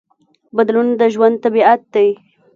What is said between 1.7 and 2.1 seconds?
دی.